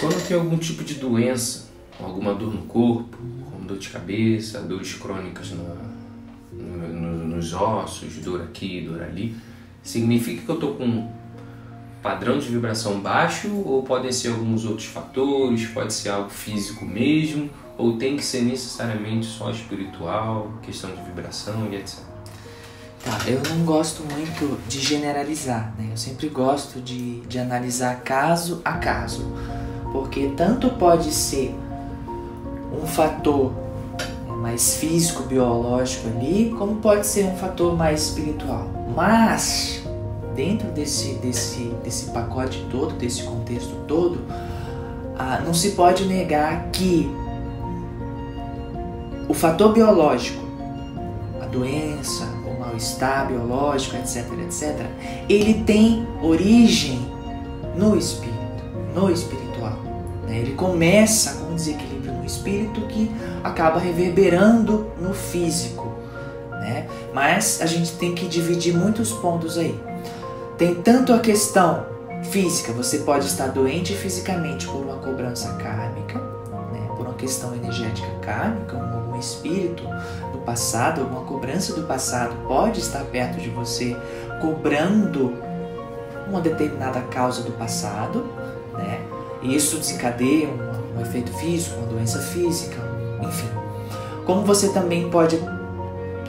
Quando 0.00 0.26
tem 0.26 0.36
algum 0.36 0.58
tipo 0.58 0.84
de 0.84 0.94
doença, 0.94 1.68
alguma 2.00 2.34
dor 2.34 2.52
no 2.52 2.62
corpo, 2.62 3.16
como 3.50 3.64
dor 3.66 3.78
de 3.78 3.88
cabeça, 3.88 4.60
dores 4.60 4.94
crônicas 4.94 5.50
no, 5.50 5.94
nos 6.52 7.52
ossos, 7.52 8.14
dor 8.16 8.42
aqui, 8.42 8.80
dor 8.82 9.02
ali, 9.02 9.36
significa 9.82 10.42
que 10.42 10.48
eu 10.48 10.54
estou 10.54 10.74
com 10.74 10.84
um 10.84 11.12
padrão 12.02 12.38
de 12.38 12.48
vibração 12.48 13.00
baixo 13.00 13.48
ou 13.64 13.82
podem 13.82 14.12
ser 14.12 14.28
alguns 14.28 14.64
outros 14.64 14.86
fatores, 14.86 15.66
pode 15.68 15.92
ser 15.92 16.10
algo 16.10 16.30
físico 16.30 16.84
mesmo, 16.84 17.48
ou 17.78 17.96
tem 17.96 18.16
que 18.16 18.24
ser 18.24 18.42
necessariamente 18.42 19.26
só 19.26 19.50
espiritual, 19.50 20.52
questão 20.62 20.94
de 20.94 21.02
vibração 21.02 21.68
e 21.72 21.76
etc. 21.76 22.00
Tá, 23.04 23.18
eu 23.26 23.42
não 23.50 23.66
gosto 23.66 24.02
muito 24.02 24.58
de 24.66 24.80
generalizar, 24.80 25.74
né? 25.78 25.88
Eu 25.90 25.96
sempre 25.96 26.28
gosto 26.28 26.80
de, 26.80 27.20
de 27.20 27.38
analisar 27.38 28.00
caso 28.00 28.62
a 28.64 28.74
caso, 28.74 29.30
porque 29.94 30.32
tanto 30.36 30.70
pode 30.70 31.12
ser 31.12 31.54
um 32.72 32.84
fator 32.84 33.52
mais 34.40 34.74
físico, 34.74 35.22
biológico 35.22 36.08
ali, 36.08 36.52
como 36.58 36.74
pode 36.80 37.06
ser 37.06 37.26
um 37.26 37.36
fator 37.36 37.76
mais 37.76 38.08
espiritual. 38.08 38.66
Mas 38.92 39.84
dentro 40.34 40.66
desse, 40.72 41.14
desse, 41.14 41.72
desse 41.84 42.10
pacote 42.10 42.66
todo, 42.72 42.96
desse 42.96 43.22
contexto 43.22 43.72
todo, 43.86 44.18
ah, 45.16 45.40
não 45.46 45.54
se 45.54 45.70
pode 45.70 46.06
negar 46.06 46.70
que 46.72 47.08
o 49.28 49.32
fator 49.32 49.72
biológico, 49.72 50.44
a 51.40 51.46
doença, 51.46 52.24
o 52.44 52.58
mal-estar 52.58 53.28
biológico, 53.28 53.94
etc, 53.94 54.26
etc, 54.40 54.86
ele 55.28 55.62
tem 55.62 56.04
origem 56.20 56.98
no 57.76 57.96
espírito, 57.96 58.34
no 58.92 59.08
espiritual. 59.08 59.43
Né? 60.26 60.38
Ele 60.38 60.54
começa 60.54 61.34
com 61.34 61.52
um 61.52 61.54
desequilíbrio 61.54 62.12
no 62.12 62.24
espírito 62.24 62.80
que 62.82 63.10
acaba 63.42 63.78
reverberando 63.78 64.90
no 65.00 65.14
físico. 65.14 65.92
Né? 66.50 66.86
Mas 67.12 67.60
a 67.60 67.66
gente 67.66 67.92
tem 67.92 68.14
que 68.14 68.26
dividir 68.26 68.74
muitos 68.74 69.12
pontos 69.12 69.58
aí. 69.58 69.78
Tem 70.56 70.74
tanto 70.74 71.12
a 71.12 71.18
questão 71.18 71.86
física, 72.24 72.72
você 72.72 72.98
pode 72.98 73.26
estar 73.26 73.48
doente 73.48 73.92
fisicamente 73.94 74.66
por 74.66 74.82
uma 74.82 74.96
cobrança 74.96 75.52
kármica, 75.54 76.18
né? 76.72 76.88
por 76.96 77.06
uma 77.06 77.14
questão 77.14 77.54
energética 77.54 78.08
kármica, 78.22 78.76
um, 78.76 79.14
um 79.14 79.18
espírito 79.18 79.82
do 80.32 80.38
passado, 80.38 81.02
alguma 81.02 81.22
cobrança 81.22 81.74
do 81.74 81.82
passado 81.82 82.34
pode 82.46 82.80
estar 82.80 83.04
perto 83.04 83.40
de 83.40 83.50
você 83.50 83.96
cobrando 84.40 85.34
uma 86.28 86.40
determinada 86.40 87.00
causa 87.02 87.42
do 87.42 87.52
passado, 87.52 88.24
né? 88.72 89.00
E 89.44 89.54
isso 89.54 89.76
desencadeia 89.76 90.48
um, 90.48 90.98
um 90.98 91.02
efeito 91.02 91.32
físico, 91.34 91.76
uma 91.76 91.86
doença 91.86 92.18
física, 92.18 92.76
enfim. 93.22 93.48
Como 94.24 94.42
você 94.42 94.70
também 94.70 95.10
pode 95.10 95.38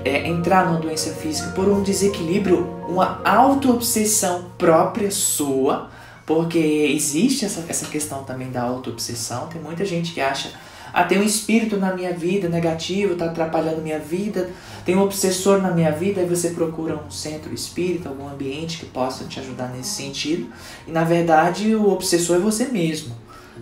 é, 0.03 0.27
entrar 0.27 0.67
numa 0.67 0.79
doença 0.79 1.11
física 1.11 1.49
por 1.51 1.67
um 1.67 1.81
desequilíbrio, 1.81 2.67
uma 2.87 3.21
auto-obsessão 3.25 4.45
própria 4.57 5.09
sua, 5.09 5.89
porque 6.25 6.59
existe 6.59 7.45
essa, 7.45 7.63
essa 7.67 7.85
questão 7.87 8.23
também 8.23 8.51
da 8.51 8.61
auto-obsessão. 8.61 9.47
Tem 9.47 9.61
muita 9.61 9.85
gente 9.85 10.13
que 10.13 10.21
acha, 10.21 10.51
ah, 10.95 11.03
tem 11.03 11.19
um 11.19 11.23
espírito 11.23 11.75
na 11.75 11.93
minha 11.93 12.13
vida 12.13 12.47
negativo, 12.47 13.13
está 13.13 13.25
atrapalhando 13.25 13.81
minha 13.81 13.99
vida, 13.99 14.49
tem 14.85 14.95
um 14.95 15.01
obsessor 15.01 15.61
na 15.61 15.69
minha 15.69 15.91
vida, 15.91 16.21
aí 16.21 16.25
você 16.25 16.51
procura 16.51 16.95
um 16.95 17.11
centro 17.11 17.53
espírita, 17.53 18.07
algum 18.07 18.29
ambiente 18.29 18.77
que 18.77 18.85
possa 18.85 19.25
te 19.25 19.37
ajudar 19.41 19.67
nesse 19.75 19.89
sentido. 19.89 20.47
E 20.87 20.91
na 20.91 21.03
verdade 21.03 21.75
o 21.75 21.89
obsessor 21.89 22.37
é 22.37 22.39
você 22.39 22.69
mesmo. 22.69 23.13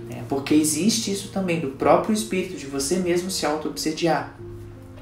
Né? 0.07 0.23
Porque 0.29 0.53
existe 0.53 1.11
isso 1.11 1.29
também, 1.29 1.59
do 1.59 1.69
próprio 1.69 2.13
espírito, 2.13 2.55
de 2.55 2.67
você 2.67 2.97
mesmo 2.97 3.31
se 3.31 3.47
auto-obsediar. 3.47 4.37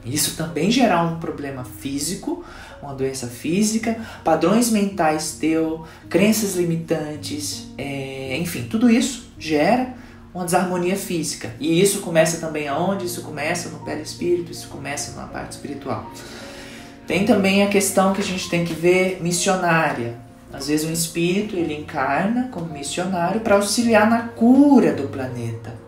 Isso 0.05 0.37
também 0.37 0.71
gerar 0.71 1.03
um 1.03 1.19
problema 1.19 1.65
físico, 1.65 2.45
uma 2.81 2.93
doença 2.93 3.27
física, 3.27 3.99
padrões 4.23 4.69
mentais 4.69 5.33
teu, 5.37 5.85
crenças 6.07 6.55
limitantes, 6.55 7.67
é, 7.77 8.37
enfim, 8.37 8.69
tudo 8.69 8.89
isso 8.89 9.25
gera 9.37 9.99
uma 10.33 10.45
desarmonia 10.45 10.95
física. 10.95 11.51
E 11.59 11.81
isso 11.81 12.01
começa 12.01 12.37
também 12.37 12.67
aonde? 12.67 13.05
Isso 13.05 13.21
começa 13.21 13.69
no 13.69 13.79
perispírito, 13.79 14.51
isso 14.51 14.67
começa 14.67 15.19
na 15.19 15.27
parte 15.27 15.53
espiritual. 15.53 16.09
Tem 17.05 17.25
também 17.25 17.63
a 17.63 17.67
questão 17.67 18.13
que 18.13 18.21
a 18.21 18.23
gente 18.23 18.49
tem 18.49 18.63
que 18.63 18.73
ver 18.73 19.21
missionária. 19.21 20.15
Às 20.53 20.67
vezes 20.67 20.87
um 20.87 20.91
espírito 20.91 21.55
ele 21.55 21.73
encarna 21.73 22.49
como 22.51 22.73
missionário 22.73 23.41
para 23.41 23.55
auxiliar 23.55 24.09
na 24.09 24.23
cura 24.29 24.93
do 24.93 25.07
planeta 25.07 25.81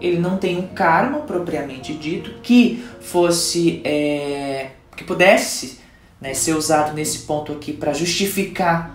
ele 0.00 0.18
não 0.18 0.36
tem 0.36 0.58
um 0.58 0.66
karma 0.68 1.20
propriamente 1.20 1.94
dito 1.94 2.30
que 2.42 2.84
fosse 3.00 3.80
é, 3.84 4.70
que 4.96 5.04
pudesse 5.04 5.80
né, 6.20 6.34
ser 6.34 6.54
usado 6.54 6.94
nesse 6.94 7.20
ponto 7.20 7.52
aqui 7.52 7.72
para 7.72 7.92
justificar 7.92 8.94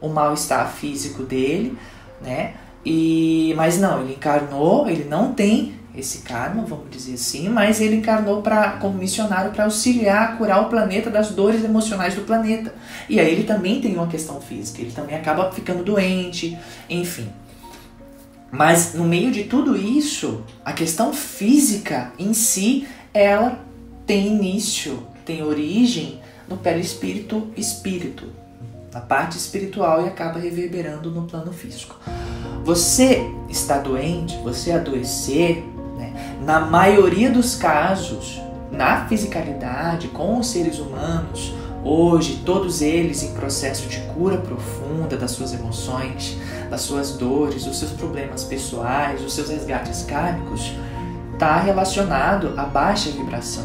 o 0.00 0.08
mal-estar 0.08 0.70
físico 0.72 1.22
dele, 1.22 1.76
né? 2.22 2.54
E 2.84 3.52
mas 3.56 3.78
não, 3.78 4.02
ele 4.02 4.14
encarnou, 4.14 4.88
ele 4.88 5.04
não 5.04 5.32
tem 5.32 5.74
esse 5.94 6.18
karma, 6.18 6.62
vamos 6.62 6.90
dizer 6.90 7.14
assim, 7.14 7.48
mas 7.48 7.80
ele 7.80 7.96
encarnou 7.96 8.42
para 8.42 8.72
como 8.72 8.96
missionário 8.96 9.50
para 9.50 9.64
auxiliar 9.64 10.38
curar 10.38 10.62
o 10.62 10.68
planeta 10.68 11.10
das 11.10 11.30
dores 11.30 11.64
emocionais 11.64 12.14
do 12.14 12.22
planeta. 12.22 12.74
E 13.08 13.18
aí 13.18 13.30
ele 13.30 13.44
também 13.44 13.80
tem 13.80 13.94
uma 13.94 14.06
questão 14.06 14.40
física, 14.40 14.80
ele 14.80 14.92
também 14.92 15.16
acaba 15.16 15.50
ficando 15.50 15.82
doente, 15.82 16.56
enfim. 16.88 17.28
Mas 18.52 18.94
no 18.94 19.04
meio 19.04 19.30
de 19.30 19.44
tudo 19.44 19.76
isso, 19.76 20.44
a 20.64 20.72
questão 20.72 21.12
física 21.12 22.12
em 22.18 22.32
si, 22.32 22.86
ela 23.12 23.60
tem 24.06 24.26
início, 24.28 25.06
tem 25.24 25.42
origem 25.42 26.20
no 26.48 26.56
perispírito 26.56 27.52
espírito, 27.56 28.26
na 28.92 29.00
parte 29.00 29.36
espiritual 29.38 30.04
e 30.04 30.08
acaba 30.08 30.40
reverberando 30.40 31.10
no 31.12 31.26
plano 31.28 31.52
físico. 31.52 31.96
Você 32.64 33.34
está 33.48 33.78
doente, 33.78 34.36
você 34.38 34.72
adoecer, 34.72 35.64
né, 35.96 36.36
na 36.44 36.60
maioria 36.60 37.30
dos 37.30 37.54
casos, 37.54 38.40
na 38.70 39.06
fisicalidade, 39.06 40.08
com 40.08 40.38
os 40.38 40.48
seres 40.48 40.78
humanos, 40.78 41.54
hoje, 41.82 42.42
todos 42.44 42.82
eles 42.82 43.22
em 43.22 43.32
processo 43.32 43.88
de 43.88 43.98
cura 44.14 44.36
profunda 44.38 45.16
das 45.16 45.30
suas 45.32 45.52
emoções, 45.52 46.38
das 46.68 46.82
suas 46.82 47.16
dores, 47.16 47.64
dos 47.64 47.78
seus 47.78 47.92
problemas 47.92 48.44
pessoais, 48.44 49.20
dos 49.20 49.32
seus 49.34 49.48
resgates 49.48 50.04
kármicos, 50.04 50.72
está 51.32 51.58
relacionado 51.58 52.52
à 52.56 52.64
baixa 52.64 53.10
vibração. 53.10 53.64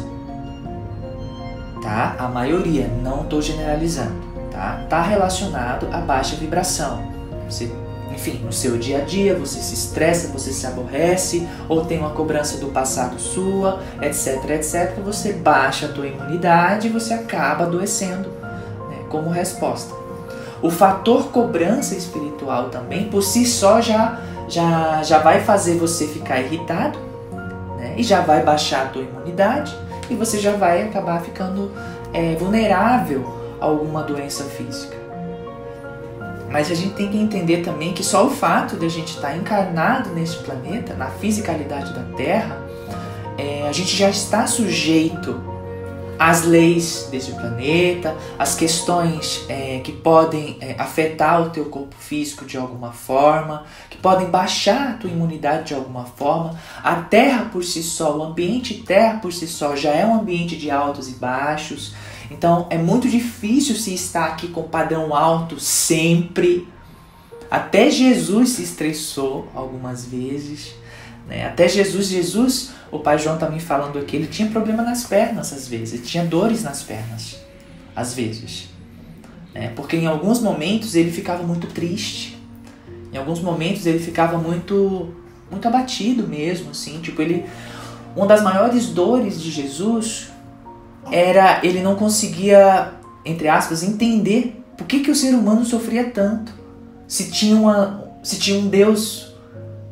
Tá? 1.82 2.16
A 2.18 2.26
maioria, 2.26 2.88
não 3.02 3.22
estou 3.22 3.40
generalizando, 3.40 4.16
tá? 4.50 4.84
Tá 4.88 5.02
relacionado 5.02 5.86
à 5.92 5.98
baixa 5.98 6.34
vibração. 6.36 7.00
Você, 7.48 7.70
enfim, 8.16 8.40
no 8.42 8.52
seu 8.52 8.78
dia 8.78 8.98
a 8.98 9.00
dia 9.02 9.34
você 9.34 9.60
se 9.60 9.74
estressa, 9.74 10.28
você 10.28 10.50
se 10.50 10.66
aborrece, 10.66 11.46
ou 11.68 11.84
tem 11.84 11.98
uma 11.98 12.10
cobrança 12.10 12.56
do 12.56 12.68
passado 12.68 13.20
sua, 13.20 13.80
etc, 14.00 14.50
etc. 14.50 14.94
Você 15.04 15.34
baixa 15.34 15.84
a 15.84 15.88
tua 15.90 16.06
imunidade 16.06 16.88
e 16.88 16.90
você 16.90 17.12
acaba 17.12 17.64
adoecendo 17.64 18.30
né, 18.88 19.04
como 19.10 19.28
resposta. 19.28 19.94
O 20.62 20.70
fator 20.70 21.30
cobrança 21.30 21.94
espiritual 21.94 22.70
também, 22.70 23.10
por 23.10 23.22
si 23.22 23.44
só, 23.44 23.82
já, 23.82 24.18
já, 24.48 25.02
já 25.02 25.18
vai 25.18 25.40
fazer 25.40 25.76
você 25.76 26.06
ficar 26.06 26.40
irritado 26.40 26.98
né? 27.76 27.94
e 27.98 28.02
já 28.02 28.22
vai 28.22 28.42
baixar 28.42 28.86
a 28.86 28.88
tua 28.88 29.02
imunidade 29.02 29.76
e 30.08 30.14
você 30.14 30.38
já 30.38 30.52
vai 30.52 30.82
acabar 30.82 31.20
ficando 31.20 31.70
é, 32.14 32.34
vulnerável 32.36 33.30
a 33.60 33.66
alguma 33.66 34.02
doença 34.02 34.44
física. 34.44 34.95
Mas 36.50 36.70
a 36.70 36.74
gente 36.74 36.94
tem 36.94 37.08
que 37.08 37.18
entender 37.18 37.62
também 37.62 37.92
que 37.92 38.04
só 38.04 38.26
o 38.26 38.30
fato 38.30 38.76
de 38.76 38.86
a 38.86 38.88
gente 38.88 39.14
estar 39.14 39.36
encarnado 39.36 40.10
neste 40.10 40.42
planeta, 40.44 40.94
na 40.94 41.06
fisicalidade 41.06 41.92
da 41.92 42.02
Terra, 42.16 42.64
é, 43.36 43.68
a 43.68 43.72
gente 43.72 43.94
já 43.96 44.08
está 44.08 44.46
sujeito 44.46 45.56
as 46.18 46.44
leis 46.44 47.08
desse 47.10 47.32
planeta, 47.32 48.16
as 48.38 48.54
questões 48.54 49.44
é, 49.48 49.80
que 49.84 49.92
podem 49.92 50.56
é, 50.60 50.74
afetar 50.78 51.42
o 51.42 51.50
teu 51.50 51.66
corpo 51.66 51.94
físico 51.98 52.44
de 52.44 52.56
alguma 52.56 52.92
forma, 52.92 53.64
que 53.90 53.98
podem 53.98 54.28
baixar 54.28 54.90
a 54.90 54.92
tua 54.94 55.10
imunidade 55.10 55.68
de 55.68 55.74
alguma 55.74 56.04
forma. 56.04 56.58
A 56.82 56.96
Terra 56.96 57.50
por 57.52 57.62
si 57.62 57.82
só, 57.82 58.16
o 58.16 58.22
ambiente 58.22 58.74
Terra 58.74 59.18
por 59.18 59.32
si 59.32 59.46
só 59.46 59.76
já 59.76 59.90
é 59.90 60.06
um 60.06 60.18
ambiente 60.18 60.56
de 60.56 60.70
altos 60.70 61.08
e 61.08 61.14
baixos. 61.14 61.94
Então 62.30 62.66
é 62.70 62.78
muito 62.78 63.08
difícil 63.08 63.76
se 63.76 63.94
estar 63.94 64.26
aqui 64.26 64.48
com 64.48 64.64
padrão 64.64 65.14
alto 65.14 65.60
sempre. 65.60 66.68
Até 67.50 67.90
Jesus 67.90 68.50
se 68.50 68.62
estressou 68.62 69.48
algumas 69.54 70.04
vezes. 70.04 70.74
Né? 71.28 71.46
Até 71.46 71.68
Jesus, 71.68 72.08
Jesus, 72.08 72.70
o 72.90 72.98
pai 72.98 73.18
João 73.18 73.38
tá 73.38 73.48
me 73.48 73.60
falando 73.60 73.98
aqui, 73.98 74.16
ele 74.16 74.26
tinha 74.26 74.48
problema 74.48 74.82
nas 74.82 75.04
pernas 75.04 75.52
às 75.52 75.66
vezes, 75.66 75.94
ele 75.94 76.02
tinha 76.02 76.24
dores 76.24 76.62
nas 76.62 76.82
pernas, 76.82 77.36
às 77.94 78.14
vezes. 78.14 78.68
Né? 79.54 79.72
Porque 79.74 79.96
em 79.96 80.06
alguns 80.06 80.40
momentos 80.40 80.94
ele 80.94 81.10
ficava 81.10 81.42
muito 81.42 81.66
triste. 81.68 82.36
Em 83.12 83.16
alguns 83.16 83.40
momentos 83.40 83.86
ele 83.86 83.98
ficava 83.98 84.38
muito 84.38 85.14
muito 85.48 85.68
abatido 85.68 86.26
mesmo, 86.26 86.70
assim, 86.70 87.00
tipo 87.00 87.22
ele 87.22 87.46
uma 88.16 88.26
das 88.26 88.42
maiores 88.42 88.86
dores 88.86 89.40
de 89.40 89.50
Jesus 89.50 90.28
era 91.10 91.60
ele 91.62 91.82
não 91.82 91.94
conseguia, 91.94 92.92
entre 93.24 93.48
aspas, 93.48 93.82
entender 93.82 94.62
por 94.76 94.86
que, 94.86 95.00
que 95.00 95.10
o 95.10 95.14
ser 95.14 95.34
humano 95.34 95.64
sofria 95.64 96.10
tanto 96.10 96.52
se 97.06 97.30
tinha, 97.30 97.56
uma, 97.56 98.04
se 98.22 98.38
tinha 98.38 98.58
um 98.58 98.68
Deus 98.68 99.34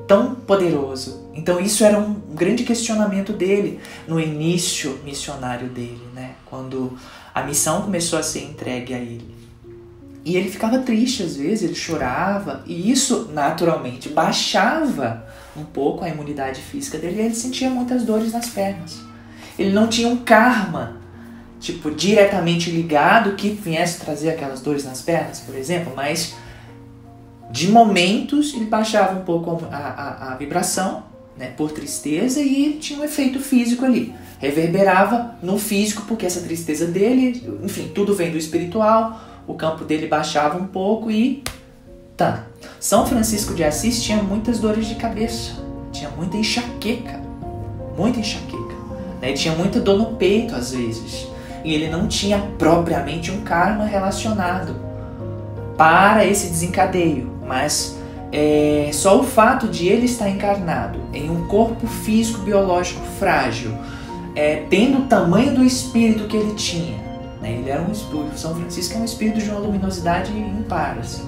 tão 0.06 0.34
poderoso. 0.34 1.24
Então 1.34 1.58
isso 1.58 1.84
era 1.84 1.98
um 1.98 2.14
grande 2.34 2.64
questionamento 2.64 3.32
dele 3.32 3.80
no 4.06 4.20
início 4.20 4.98
missionário 5.04 5.68
dele, 5.68 6.02
né? 6.14 6.32
Quando 6.46 6.96
a 7.34 7.42
missão 7.42 7.82
começou 7.82 8.18
a 8.18 8.22
ser 8.22 8.44
entregue 8.44 8.94
a 8.94 8.98
ele. 8.98 9.34
E 10.24 10.36
ele 10.36 10.48
ficava 10.48 10.78
triste 10.78 11.22
às 11.22 11.36
vezes, 11.36 11.62
ele 11.64 11.74
chorava, 11.74 12.62
e 12.66 12.90
isso 12.90 13.30
naturalmente 13.32 14.08
baixava 14.08 15.26
um 15.56 15.64
pouco 15.64 16.04
a 16.04 16.08
imunidade 16.08 16.60
física 16.62 16.96
dele 16.96 17.20
e 17.20 17.24
ele 17.26 17.34
sentia 17.34 17.68
muitas 17.68 18.04
dores 18.04 18.32
nas 18.32 18.48
pernas. 18.48 19.00
Ele 19.58 19.72
não 19.72 19.86
tinha 19.86 20.08
um 20.08 20.16
karma, 20.16 20.96
tipo, 21.64 21.90
diretamente 21.90 22.70
ligado 22.70 23.32
que 23.36 23.48
viesse 23.48 24.00
trazer 24.00 24.30
aquelas 24.30 24.60
dores 24.60 24.84
nas 24.84 25.00
pernas, 25.00 25.40
por 25.40 25.54
exemplo, 25.54 25.94
mas 25.96 26.34
de 27.50 27.68
momentos 27.68 28.52
ele 28.52 28.66
baixava 28.66 29.18
um 29.18 29.24
pouco 29.24 29.64
a, 29.72 29.76
a, 29.76 30.32
a 30.32 30.36
vibração, 30.36 31.04
né, 31.36 31.48
por 31.56 31.72
tristeza, 31.72 32.40
e 32.40 32.74
tinha 32.74 33.00
um 33.00 33.04
efeito 33.04 33.40
físico 33.40 33.84
ali. 33.84 34.14
Reverberava 34.38 35.36
no 35.42 35.58
físico, 35.58 36.02
porque 36.06 36.26
essa 36.26 36.40
tristeza 36.40 36.86
dele, 36.86 37.42
enfim, 37.62 37.90
tudo 37.94 38.14
vem 38.14 38.30
do 38.30 38.36
espiritual, 38.36 39.18
o 39.46 39.54
campo 39.54 39.84
dele 39.84 40.06
baixava 40.06 40.58
um 40.58 40.66
pouco 40.66 41.10
e. 41.10 41.42
Tá. 42.16 42.44
São 42.78 43.06
Francisco 43.06 43.54
de 43.54 43.64
Assis 43.64 44.02
tinha 44.02 44.22
muitas 44.22 44.60
dores 44.60 44.86
de 44.86 44.94
cabeça, 44.96 45.52
tinha 45.90 46.10
muita 46.10 46.36
enxaqueca, 46.36 47.20
muita 47.96 48.20
enxaqueca. 48.20 48.74
Né? 49.20 49.32
Tinha 49.32 49.54
muita 49.54 49.80
dor 49.80 49.98
no 49.98 50.16
peito 50.16 50.54
às 50.54 50.72
vezes. 50.72 51.33
E 51.64 51.74
ele 51.74 51.88
não 51.88 52.06
tinha 52.06 52.38
propriamente 52.58 53.30
um 53.30 53.40
karma 53.40 53.86
relacionado 53.86 54.76
para 55.76 56.24
esse 56.24 56.48
desencadeio, 56.48 57.30
mas 57.44 57.96
é, 58.30 58.90
só 58.92 59.20
o 59.20 59.24
fato 59.24 59.68
de 59.68 59.86
ele 59.88 60.06
estar 60.06 60.28
encarnado 60.28 60.98
em 61.12 61.30
um 61.30 61.46
corpo 61.46 61.86
físico 61.86 62.40
biológico 62.40 63.00
frágil, 63.18 63.72
é, 64.36 64.64
tendo 64.68 64.98
o 64.98 65.02
tamanho 65.02 65.54
do 65.54 65.64
espírito 65.64 66.24
que 66.24 66.36
ele 66.36 66.54
tinha, 66.54 66.96
né? 67.40 67.52
ele 67.52 67.70
era 67.70 67.80
um 67.80 67.92
espírito, 67.92 68.36
São 68.36 68.54
Francisco 68.54 68.94
é 68.96 69.00
um 69.00 69.04
espírito 69.04 69.38
de 69.38 69.48
uma 69.48 69.60
luminosidade 69.60 70.36
impar, 70.36 70.98
assim. 70.98 71.22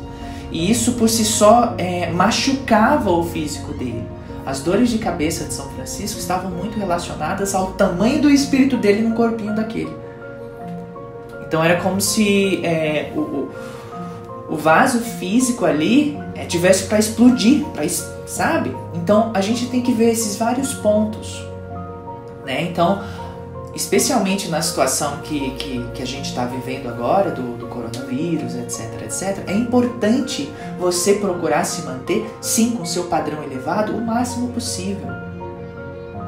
e 0.51 0.71
isso 0.71 0.95
por 0.95 1.09
si 1.09 1.25
só 1.25 1.75
é, 1.79 2.11
machucava 2.11 3.11
o 3.11 3.25
físico 3.25 3.73
dele. 3.75 4.05
As 4.45 4.61
dores 4.61 4.91
de 4.91 4.99
cabeça 4.99 5.45
de 5.45 5.55
São 5.55 5.69
Francisco 5.71 6.21
estavam 6.21 6.53
muito 6.53 6.79
relacionadas 6.79 7.53
ao 7.53 7.73
tamanho 7.73 8.23
do 8.23 8.31
espírito 8.31 8.77
dele 8.77 9.03
no 9.03 9.15
corpinho 9.15 9.55
daquele. 9.57 10.06
Então 11.47 11.63
era 11.63 11.81
como 11.81 12.01
se 12.01 12.65
é, 12.65 13.13
o, 13.17 13.49
o 14.49 14.57
vaso 14.57 15.01
físico 15.01 15.65
ali 15.65 16.19
é, 16.35 16.45
tivesse 16.45 16.85
para 16.85 16.99
explodir, 16.99 17.65
pra, 17.67 17.85
sabe? 18.27 18.75
Então 18.95 19.31
a 19.35 19.41
gente 19.41 19.67
tem 19.67 19.83
que 19.83 19.93
ver 19.93 20.11
esses 20.11 20.37
vários 20.37 20.75
pontos, 20.75 21.45
né? 22.45 22.63
Então, 22.63 23.03
especialmente 23.75 24.49
na 24.49 24.63
situação 24.63 25.19
que, 25.19 25.51
que, 25.51 25.87
que 25.95 26.03
a 26.03 26.07
gente 26.07 26.31
está 26.31 26.47
vivendo 26.47 26.89
agora, 26.89 27.31
do, 27.31 27.57
do 27.57 27.67
coronavírus, 27.67 28.55
etc, 28.55 29.03
etc, 29.03 29.45
é 29.47 29.53
importante 29.53 30.51
você 30.79 31.15
procurar 31.15 31.65
se 31.65 31.83
manter, 31.83 32.27
sim, 32.41 32.71
com 32.73 32.85
seu 32.85 33.05
padrão 33.05 33.43
elevado, 33.43 33.93
o 33.93 34.01
máximo 34.01 34.49
possível. 34.49 35.09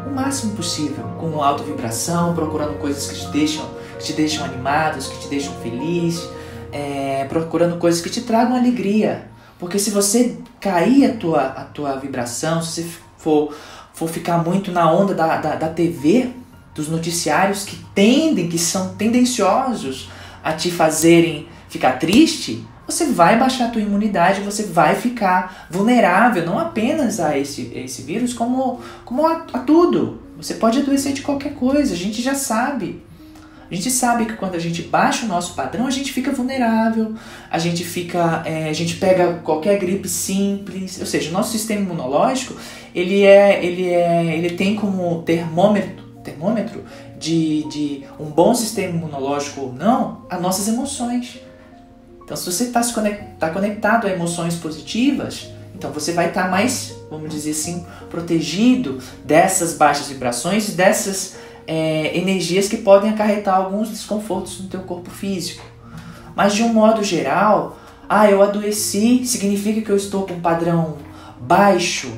O 0.06 0.10
máximo 0.14 0.54
possível, 0.54 1.04
com 1.18 1.42
alta 1.42 1.62
vibração, 1.62 2.34
procurando 2.34 2.78
coisas 2.78 3.06
que 3.06 3.18
te 3.18 3.26
deixam, 3.28 3.64
que 3.98 4.04
te 4.04 4.12
deixam 4.12 4.44
animados, 4.44 5.08
que 5.08 5.18
te 5.18 5.28
deixam 5.28 5.54
feliz, 5.54 6.28
é, 6.72 7.26
procurando 7.28 7.78
coisas 7.78 8.00
que 8.00 8.10
te 8.10 8.22
tragam 8.22 8.56
alegria. 8.56 9.28
Porque 9.58 9.78
se 9.78 9.90
você 9.90 10.38
cair 10.60 11.10
a 11.10 11.14
tua, 11.14 11.42
a 11.42 11.64
tua 11.64 11.96
vibração, 11.96 12.62
se 12.62 12.82
você 12.82 12.88
for, 13.16 13.54
for 13.92 14.08
ficar 14.08 14.38
muito 14.38 14.70
na 14.70 14.90
onda 14.90 15.14
da, 15.14 15.36
da, 15.36 15.56
da 15.56 15.68
TV, 15.68 16.30
dos 16.74 16.88
noticiários 16.88 17.64
que 17.64 17.76
tendem, 17.94 18.48
que 18.48 18.58
são 18.58 18.94
tendenciosos 18.94 20.08
a 20.44 20.52
te 20.52 20.70
fazerem 20.70 21.48
ficar 21.68 21.98
triste, 21.98 22.64
você 22.86 23.06
vai 23.06 23.38
baixar 23.38 23.66
a 23.66 23.68
tua 23.68 23.82
imunidade, 23.82 24.40
você 24.40 24.62
vai 24.62 24.94
ficar 24.94 25.66
vulnerável 25.70 26.46
não 26.46 26.58
apenas 26.58 27.20
a 27.20 27.36
esse, 27.36 27.70
a 27.74 27.80
esse 27.80 28.02
vírus, 28.02 28.32
como, 28.32 28.80
como 29.04 29.26
a, 29.26 29.44
a 29.52 29.58
tudo. 29.58 30.22
Você 30.38 30.54
pode 30.54 30.78
adoecer 30.78 31.12
de 31.12 31.20
qualquer 31.22 31.54
coisa, 31.54 31.92
a 31.92 31.96
gente 31.96 32.22
já 32.22 32.34
sabe. 32.34 33.02
A 33.70 33.74
gente 33.74 33.90
sabe 33.90 34.24
que 34.24 34.32
quando 34.32 34.54
a 34.54 34.58
gente 34.58 34.82
baixa 34.82 35.26
o 35.26 35.28
nosso 35.28 35.54
padrão, 35.54 35.86
a 35.86 35.90
gente 35.90 36.10
fica 36.12 36.32
vulnerável, 36.32 37.14
a 37.50 37.58
gente 37.58 37.84
fica, 37.84 38.42
é, 38.46 38.70
a 38.70 38.72
gente 38.72 38.96
pega 38.96 39.34
qualquer 39.44 39.78
gripe 39.78 40.08
simples, 40.08 40.98
ou 40.98 41.06
seja, 41.06 41.28
o 41.28 41.32
nosso 41.32 41.52
sistema 41.52 41.82
imunológico 41.82 42.54
ele 42.94 43.24
é, 43.24 43.62
ele 43.62 43.90
é, 43.90 44.36
ele 44.36 44.50
tem 44.50 44.74
como 44.74 45.22
termômetro, 45.22 46.04
termômetro 46.24 46.82
de, 47.18 47.64
de 47.68 48.04
um 48.18 48.26
bom 48.26 48.54
sistema 48.54 48.96
imunológico 48.96 49.60
ou 49.60 49.72
não, 49.72 50.22
as 50.30 50.40
nossas 50.40 50.66
emoções. 50.66 51.40
Então, 52.24 52.36
se 52.36 52.50
você 52.50 52.64
está 52.64 52.80
tá 53.38 53.50
conectado 53.50 54.06
a 54.06 54.10
emoções 54.10 54.54
positivas, 54.54 55.48
então 55.74 55.92
você 55.92 56.12
vai 56.12 56.28
estar 56.28 56.44
tá 56.44 56.48
mais, 56.48 56.94
vamos 57.10 57.30
dizer 57.30 57.52
assim, 57.52 57.86
protegido 58.10 58.98
dessas 59.24 59.74
baixas 59.74 60.08
vibrações, 60.08 60.74
dessas 60.74 61.36
é, 61.68 62.16
energias 62.16 62.66
que 62.66 62.78
podem 62.78 63.10
acarretar 63.10 63.54
alguns 63.54 63.90
desconfortos 63.90 64.58
no 64.58 64.68
teu 64.68 64.80
corpo 64.80 65.10
físico. 65.10 65.62
Mas 66.34 66.54
de 66.54 66.62
um 66.62 66.72
modo 66.72 67.04
geral, 67.04 67.78
ah, 68.08 68.28
eu 68.30 68.42
adoeci, 68.42 69.26
significa 69.26 69.82
que 69.82 69.90
eu 69.90 69.96
estou 69.96 70.26
com 70.26 70.32
um 70.32 70.40
padrão 70.40 70.96
baixo, 71.38 72.10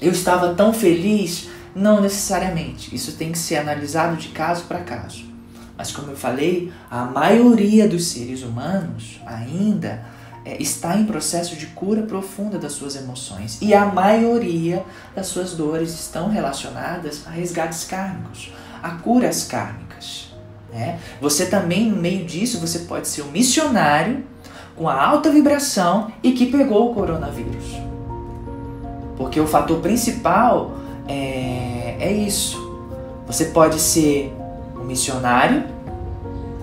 eu 0.00 0.12
estava 0.12 0.54
tão 0.54 0.72
feliz? 0.72 1.48
Não 1.74 2.00
necessariamente. 2.00 2.94
Isso 2.94 3.12
tem 3.16 3.32
que 3.32 3.38
ser 3.38 3.56
analisado 3.56 4.16
de 4.16 4.28
caso 4.28 4.64
para 4.64 4.78
caso. 4.78 5.24
Mas 5.76 5.90
como 5.90 6.12
eu 6.12 6.16
falei, 6.16 6.72
a 6.88 7.04
maioria 7.04 7.88
dos 7.88 8.06
seres 8.06 8.42
humanos 8.42 9.20
ainda 9.26 10.04
é, 10.44 10.60
está 10.62 10.96
em 10.96 11.04
processo 11.04 11.56
de 11.56 11.66
cura 11.66 12.02
profunda 12.02 12.58
das 12.58 12.72
suas 12.72 12.94
emoções. 12.94 13.58
E 13.60 13.74
a 13.74 13.86
maioria 13.86 14.84
das 15.16 15.26
suas 15.26 15.54
dores 15.54 15.90
estão 15.90 16.28
relacionadas 16.28 17.26
a 17.26 17.30
resgates 17.30 17.84
kármicos 17.84 18.52
a 18.82 18.90
curas 18.90 19.44
kármicas. 19.44 20.32
Né? 20.72 20.98
Você 21.20 21.46
também, 21.46 21.90
no 21.90 21.96
meio 21.96 22.24
disso, 22.24 22.60
você 22.60 22.80
pode 22.80 23.08
ser 23.08 23.22
um 23.22 23.30
missionário 23.30 24.24
com 24.76 24.88
a 24.88 25.02
alta 25.02 25.30
vibração 25.30 26.12
e 26.22 26.32
que 26.32 26.46
pegou 26.46 26.90
o 26.90 26.94
coronavírus. 26.94 27.76
Porque 29.16 29.40
o 29.40 29.46
fator 29.46 29.80
principal 29.80 30.74
é, 31.08 31.96
é 31.98 32.12
isso. 32.12 32.56
Você 33.26 33.46
pode 33.46 33.80
ser 33.80 34.32
um 34.76 34.84
missionário 34.84 35.64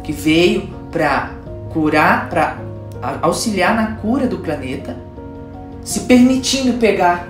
que 0.01 0.11
veio 0.11 0.69
para 0.91 1.31
curar, 1.73 2.29
para 2.29 2.57
auxiliar 3.21 3.75
na 3.75 3.97
cura 3.97 4.27
do 4.27 4.37
planeta, 4.37 4.95
se 5.83 6.01
permitindo 6.01 6.77
pegar 6.79 7.27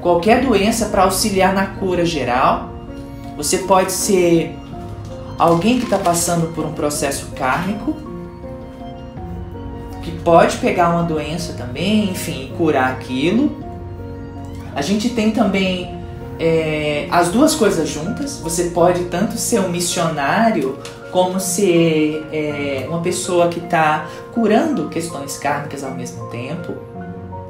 qualquer 0.00 0.44
doença 0.44 0.86
para 0.86 1.02
auxiliar 1.02 1.52
na 1.52 1.66
cura 1.66 2.04
geral 2.04 2.69
você 3.42 3.56
pode 3.58 3.90
ser 3.90 4.54
alguém 5.38 5.78
que 5.78 5.84
está 5.84 5.98
passando 5.98 6.54
por 6.54 6.66
um 6.66 6.72
processo 6.72 7.28
kármico, 7.34 7.96
que 10.02 10.10
pode 10.20 10.58
pegar 10.58 10.90
uma 10.90 11.04
doença 11.04 11.54
também, 11.54 12.10
enfim, 12.10 12.52
curar 12.58 12.92
aquilo. 12.92 13.50
A 14.74 14.82
gente 14.82 15.08
tem 15.08 15.30
também 15.30 15.98
é, 16.38 17.08
as 17.10 17.30
duas 17.30 17.54
coisas 17.54 17.88
juntas. 17.88 18.38
Você 18.42 18.64
pode 18.64 19.04
tanto 19.04 19.38
ser 19.38 19.60
um 19.60 19.70
missionário 19.70 20.78
como 21.10 21.40
ser 21.40 22.22
é, 22.30 22.84
uma 22.90 23.00
pessoa 23.00 23.48
que 23.48 23.58
está 23.58 24.06
curando 24.34 24.90
questões 24.90 25.38
kármicas 25.38 25.82
ao 25.82 25.92
mesmo 25.92 26.26
tempo. 26.26 26.74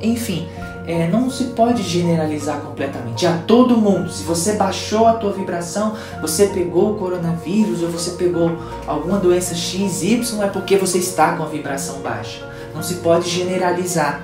Enfim, 0.00 0.48
é, 0.86 1.08
não 1.08 1.30
se 1.30 1.44
pode 1.44 1.82
generalizar 1.82 2.60
completamente 2.60 3.26
a 3.26 3.38
todo 3.38 3.76
mundo. 3.76 4.10
Se 4.10 4.24
você 4.24 4.54
baixou 4.54 5.06
a 5.06 5.14
tua 5.14 5.32
vibração, 5.32 5.94
você 6.20 6.46
pegou 6.46 6.92
o 6.92 6.98
coronavírus 6.98 7.82
ou 7.82 7.90
você 7.90 8.12
pegou 8.12 8.52
alguma 8.86 9.18
doença 9.18 9.54
X, 9.54 10.02
Y, 10.02 10.42
é 10.42 10.48
porque 10.48 10.76
você 10.76 10.98
está 10.98 11.36
com 11.36 11.42
a 11.42 11.46
vibração 11.46 12.00
baixa. 12.00 12.48
Não 12.74 12.82
se 12.82 12.94
pode 12.96 13.28
generalizar. 13.28 14.22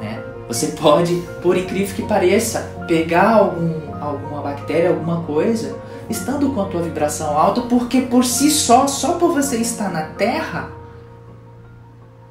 Né? 0.00 0.22
Você 0.48 0.68
pode, 0.68 1.22
por 1.42 1.56
incrível 1.56 1.94
que 1.94 2.02
pareça, 2.02 2.70
pegar 2.86 3.36
algum, 3.36 3.94
alguma 4.00 4.42
bactéria, 4.42 4.90
alguma 4.90 5.22
coisa, 5.22 5.76
estando 6.10 6.50
com 6.50 6.60
a 6.60 6.66
tua 6.66 6.82
vibração 6.82 7.36
alta, 7.36 7.62
porque 7.62 8.02
por 8.02 8.24
si 8.24 8.50
só, 8.50 8.86
só 8.86 9.12
por 9.12 9.32
você 9.32 9.56
estar 9.56 9.90
na 9.90 10.02
Terra, 10.02 10.81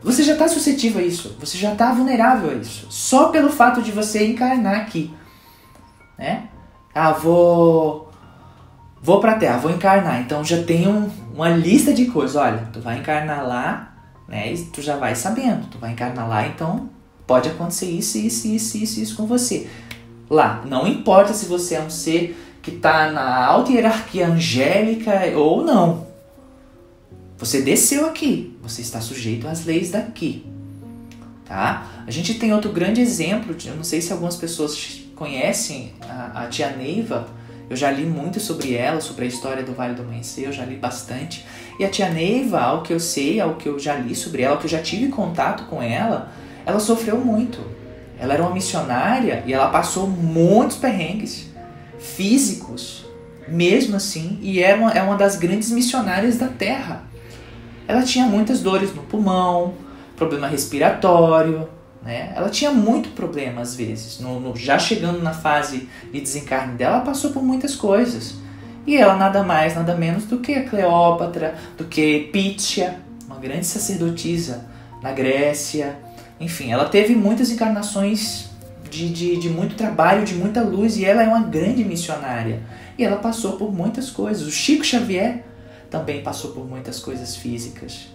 você 0.04 0.24
já 0.24 0.34
está 0.34 0.48
suscetível 0.48 1.02
a 1.02 1.04
isso, 1.04 1.36
você 1.40 1.58
já 1.58 1.74
está 1.74 1.92
vulnerável 1.94 2.52
a 2.52 2.54
isso, 2.56 2.88
só 2.90 3.30
pelo 3.30 3.50
fato 3.50 3.82
de 3.82 3.92
você 3.92 4.26
encarnar 4.26 4.82
aqui, 4.82 5.14
né? 6.18 6.48
Ah, 6.94 7.12
vou 7.12 8.10
vou 9.02 9.20
para 9.20 9.34
a 9.34 9.38
Terra, 9.38 9.58
vou 9.58 9.72
encarnar, 9.72 10.22
então 10.22 10.44
já 10.44 10.62
tem 10.64 10.88
um, 10.88 11.10
uma 11.34 11.50
lista 11.50 11.94
de 11.94 12.06
coisas, 12.06 12.36
olha, 12.36 12.68
tu 12.72 12.80
vai 12.80 13.00
encarnar 13.00 13.48
lá, 13.48 13.94
né? 14.28 14.54
E 14.54 14.66
tu 14.66 14.82
já 14.82 14.98
vai 14.98 15.16
sabendo, 15.16 15.68
tu 15.68 15.78
vai 15.78 15.92
encarnar 15.92 16.28
lá, 16.28 16.48
então 16.48 16.90
pode 17.26 17.50
acontecer 17.50 17.90
isso, 17.90 18.18
isso, 18.18 18.48
isso, 18.48 18.78
isso, 18.78 19.00
isso 19.00 19.16
com 19.16 19.26
você. 19.26 19.70
Lá, 20.30 20.62
não 20.66 20.88
importa 20.88 21.34
se 21.34 21.46
você 21.46 21.76
é 21.76 21.82
um 21.82 21.90
ser 21.90 22.38
que 22.62 22.72
está 22.72 23.12
na 23.12 23.46
alta 23.46 23.72
hierarquia 23.72 24.28
angélica 24.28 25.12
ou 25.36 25.64
não. 25.64 26.08
Você 27.38 27.62
desceu 27.62 28.06
aqui, 28.06 28.51
você 28.62 28.82
está 28.82 29.02
sujeito 29.02 29.48
às 29.48 29.66
leis 29.66 29.92
daqui. 29.92 30.46
Tá? 31.46 31.88
A 32.08 32.12
gente 32.12 32.36
tem 32.36 32.54
outro 32.54 32.72
grande 32.72 33.02
exemplo, 33.02 33.56
eu 33.66 33.76
não 33.76 33.84
sei 33.84 34.02
se 34.02 34.14
algumas 34.14 34.36
pessoas 34.36 35.02
conhecem 35.16 35.94
a, 36.02 36.44
a 36.44 36.48
tia 36.48 36.70
Neiva, 36.70 37.28
eu 37.70 37.76
já 37.76 37.90
li 37.90 38.06
muito 38.06 38.40
sobre 38.40 38.74
ela, 38.74 39.00
sobre 39.00 39.26
a 39.26 39.28
história 39.28 39.64
do 39.64 39.74
Vale 39.74 39.94
do 39.94 40.02
Amanhecer, 40.02 40.46
eu 40.46 40.52
já 40.52 40.66
li 40.66 40.76
bastante. 40.76 41.46
E 41.80 41.86
a 41.86 41.90
tia 41.90 42.10
Neiva, 42.10 42.60
ao 42.60 42.84
que 42.84 42.92
eu 42.92 43.00
sei, 43.00 43.40
ao 43.40 43.56
que 43.56 43.70
eu 43.70 43.80
já 43.80 43.96
li 43.96 44.14
sobre 44.14 44.42
ela, 44.42 44.56
ao 44.56 44.60
que 44.60 44.66
eu 44.66 44.70
já 44.70 44.82
tive 44.82 45.08
contato 45.08 45.66
com 45.66 45.82
ela, 45.82 46.32
ela 46.66 46.80
sofreu 46.80 47.18
muito. 47.18 47.60
Ela 48.20 48.34
era 48.34 48.44
uma 48.44 48.54
missionária 48.54 49.44
e 49.46 49.54
ela 49.54 49.70
passou 49.70 50.08
muitos 50.08 50.78
perrengues 50.78 51.50
físicos, 51.98 53.06
mesmo 53.48 53.96
assim, 53.96 54.38
e 54.42 54.62
era 54.62 54.78
uma, 54.78 54.92
é 54.92 55.02
uma 55.02 55.16
das 55.16 55.38
grandes 55.38 55.72
missionárias 55.72 56.38
da 56.38 56.48
Terra. 56.48 57.04
Ela 57.88 58.04
tinha 58.04 58.26
muitas 58.26 58.62
dores 58.62 58.94
no 58.96 59.04
pulmão, 59.04 59.74
problema 60.16 60.48
respiratório, 60.48 61.68
né? 62.04 62.34
Ela 62.36 62.50
tinha 62.50 62.72
muito 62.72 63.10
problema 63.10 63.62
às 63.62 63.76
vezes. 63.76 64.20
No, 64.20 64.40
no, 64.40 64.56
já 64.56 64.80
chegando 64.80 65.22
na 65.22 65.34
fase 65.34 65.90
de 66.12 66.20
desencarne 66.20 66.76
dela, 66.76 66.98
ela 66.98 67.06
passou 67.06 67.32
por 67.32 67.44
muitas 67.44 67.76
coisas. 67.76 68.36
E 68.86 68.98
ela 68.98 69.16
nada 69.16 69.44
mais, 69.44 69.76
nada 69.76 69.96
menos 69.96 70.26
do 70.26 70.40
que 70.40 70.54
a 70.54 70.68
Cleópatra, 70.68 71.56
do 71.78 71.86
que 71.86 72.30
Pítia, 72.34 73.00
uma 73.28 73.38
grande 73.38 73.66
sacerdotisa 73.66 74.66
na 75.04 75.12
Grécia. 75.12 75.98
Enfim, 76.40 76.72
ela 76.72 76.86
teve 76.86 77.14
muitas 77.14 77.52
encarnações 77.52 78.50
de, 78.90 79.10
de, 79.10 79.38
de 79.38 79.50
muito 79.50 79.76
trabalho, 79.76 80.26
de 80.26 80.34
muita 80.34 80.62
luz, 80.62 80.98
e 80.98 81.06
ela 81.06 81.22
é 81.22 81.28
uma 81.28 81.42
grande 81.42 81.84
missionária. 81.84 82.62
E 82.98 83.04
ela 83.04 83.18
passou 83.18 83.54
por 83.54 83.72
muitas 83.72 84.10
coisas. 84.10 84.48
O 84.48 84.52
Chico 84.52 84.84
Xavier 84.84 85.44
também 85.92 86.24
passou 86.24 86.52
por 86.52 86.66
muitas 86.66 87.00
coisas 87.00 87.36
físicas. 87.36 88.08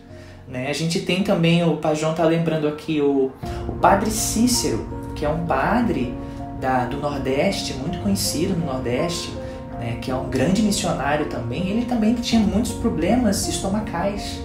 Né? 0.49 0.69
A 0.69 0.73
gente 0.73 1.01
tem 1.01 1.23
também, 1.23 1.63
o 1.63 1.77
Pai 1.77 1.95
João 1.95 2.13
está 2.13 2.25
lembrando 2.25 2.67
aqui, 2.67 3.01
o, 3.03 3.31
o 3.69 3.73
Padre 3.81 4.11
Cícero, 4.11 4.85
que 5.15 5.25
é 5.25 5.29
um 5.29 5.47
padre 5.47 6.15
da, 6.59 6.87
do 6.87 6.97
Nordeste, 6.97 7.75
muito 7.75 7.99
conhecido 7.99 8.57
no 8.57 8.65
Nordeste, 8.65 9.31
né? 9.79 9.99
que 10.01 10.11
é 10.11 10.15
um 10.15 10.31
grande 10.31 10.63
missionário 10.63 11.27
também. 11.27 11.69
Ele 11.69 11.85
também 11.85 12.15
tinha 12.15 12.41
muitos 12.41 12.73
problemas 12.73 13.47
estomacais, 13.47 14.41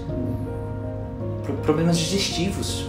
problemas 1.63 1.97
digestivos, 1.97 2.85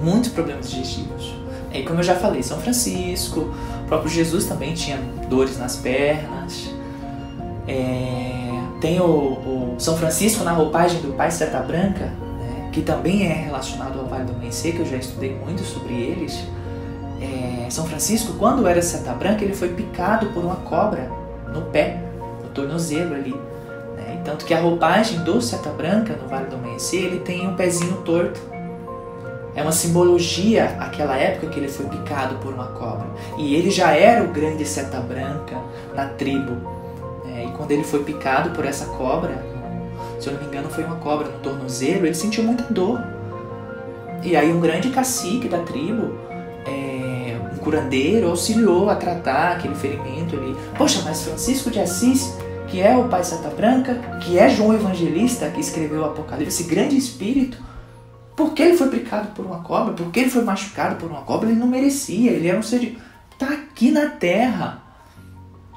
muitos 0.00 0.30
problemas 0.30 0.70
digestivos. 0.70 1.34
E 1.72 1.82
como 1.82 2.00
eu 2.00 2.04
já 2.04 2.14
falei, 2.14 2.42
São 2.42 2.58
Francisco, 2.60 3.52
o 3.84 3.86
próprio 3.86 4.10
Jesus 4.10 4.44
também 4.44 4.74
tinha 4.74 4.98
dores 5.28 5.58
nas 5.58 5.76
pernas. 5.76 6.70
É, 7.66 8.59
tem 8.80 9.00
o, 9.00 9.04
o, 9.04 9.74
São 9.78 9.96
Francisco 9.96 10.42
na 10.44 10.52
roupagem 10.52 11.00
do 11.00 11.12
Pai 11.12 11.30
Seta 11.30 11.60
Branca, 11.60 12.06
né, 12.06 12.70
que 12.72 12.82
também 12.82 13.26
é 13.26 13.32
relacionado 13.32 13.98
ao 13.98 14.06
Vale 14.06 14.24
do 14.24 14.32
Amanhecer, 14.32 14.74
que 14.74 14.80
eu 14.80 14.86
já 14.86 14.96
estudei 14.96 15.34
muito 15.34 15.62
sobre 15.62 15.94
eles. 15.94 16.42
É, 17.20 17.68
São 17.70 17.86
Francisco, 17.86 18.32
quando 18.34 18.66
era 18.66 18.80
Seta 18.80 19.12
Branca, 19.12 19.44
ele 19.44 19.54
foi 19.54 19.68
picado 19.68 20.26
por 20.28 20.44
uma 20.44 20.56
cobra 20.56 21.10
no 21.52 21.62
pé, 21.62 22.02
no 22.42 22.48
tornozelo 22.50 23.14
ali. 23.14 23.34
Né, 23.96 24.20
tanto 24.24 24.44
que 24.44 24.54
a 24.54 24.60
roupagem 24.60 25.22
do 25.24 25.40
Seta 25.40 25.70
Branca 25.70 26.18
no 26.20 26.28
Vale 26.28 26.46
do 26.46 26.56
Amanhecer, 26.56 27.04
ele 27.04 27.20
tem 27.20 27.46
um 27.46 27.54
pezinho 27.54 27.98
torto 27.98 28.40
é 29.54 29.62
uma 29.62 29.72
simbologia 29.72 30.76
aquela 30.78 31.16
época 31.16 31.48
que 31.48 31.58
ele 31.58 31.68
foi 31.68 31.86
picado 31.86 32.36
por 32.36 32.54
uma 32.54 32.68
cobra. 32.68 33.06
E 33.36 33.54
ele 33.54 33.70
já 33.70 33.92
era 33.92 34.22
o 34.22 34.28
grande 34.28 34.64
seta 34.64 35.00
branca 35.00 35.56
na 35.94 36.06
tribo. 36.06 36.79
Quando 37.60 37.72
ele 37.72 37.84
foi 37.84 38.02
picado 38.02 38.50
por 38.50 38.64
essa 38.64 38.86
cobra, 38.86 39.44
se 40.18 40.26
eu 40.28 40.32
não 40.32 40.40
me 40.40 40.46
engano 40.46 40.70
foi 40.70 40.82
uma 40.82 40.96
cobra 40.96 41.28
no 41.28 41.38
tornozelo, 41.40 42.06
ele 42.06 42.14
sentiu 42.14 42.42
muita 42.42 42.64
dor. 42.72 42.98
E 44.22 44.34
aí 44.34 44.50
um 44.50 44.60
grande 44.60 44.88
cacique 44.88 45.46
da 45.46 45.58
tribo, 45.58 46.18
é, 46.66 47.36
um 47.52 47.58
curandeiro, 47.58 48.30
auxiliou 48.30 48.88
a 48.88 48.94
tratar 48.94 49.52
aquele 49.52 49.74
ferimento. 49.74 50.36
Ele, 50.36 50.56
poxa, 50.78 51.02
mas 51.04 51.22
Francisco 51.22 51.70
de 51.70 51.80
Assis, 51.80 52.34
que 52.66 52.80
é 52.80 52.96
o 52.96 53.08
pai 53.08 53.22
Seta 53.22 53.50
Branca, 53.50 53.94
que 54.22 54.38
é 54.38 54.48
João 54.48 54.72
Evangelista, 54.72 55.50
que 55.50 55.60
escreveu 55.60 56.00
o 56.00 56.06
Apocalipse, 56.06 56.62
esse 56.62 56.70
grande 56.70 56.96
espírito, 56.96 57.58
porque 58.34 58.62
ele 58.62 58.76
foi 58.78 58.88
picado 58.88 59.28
por 59.34 59.44
uma 59.44 59.62
cobra? 59.62 59.92
Porque 59.92 60.20
ele 60.20 60.30
foi 60.30 60.42
machucado 60.42 60.96
por 60.96 61.10
uma 61.10 61.20
cobra? 61.20 61.50
Ele 61.50 61.60
não 61.60 61.66
merecia. 61.66 62.30
Ele 62.30 62.48
era 62.48 62.58
um 62.58 62.62
ser 62.62 62.78
de... 62.78 62.98
Tá 63.38 63.48
aqui 63.48 63.90
na 63.90 64.08
terra. 64.08 64.82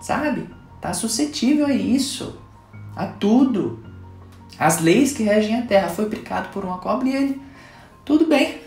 Sabe? 0.02 0.48
Tá 0.84 0.92
suscetível 0.92 1.66
a 1.66 1.72
isso. 1.72 2.36
A 2.94 3.06
tudo. 3.06 3.80
As 4.60 4.82
leis 4.82 5.14
que 5.14 5.24
regem 5.24 5.58
a 5.58 5.62
terra. 5.62 5.88
Foi 5.88 6.08
picado 6.08 6.50
por 6.50 6.66
uma 6.66 6.78
cobra 6.80 7.08
e 7.08 7.16
ele... 7.16 7.42
Tudo 8.04 8.26
bem. 8.26 8.58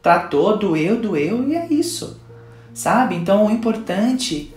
Tratou, 0.00 0.56
doeu, 0.56 1.00
doeu 1.00 1.48
e 1.48 1.56
é 1.56 1.66
isso. 1.68 2.20
Sabe? 2.72 3.16
Então 3.16 3.48
o 3.48 3.50
importante 3.50 4.54